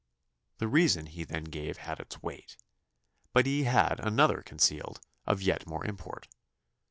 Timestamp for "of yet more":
5.27-5.85